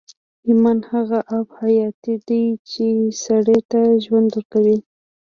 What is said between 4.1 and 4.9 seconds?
ورکوي.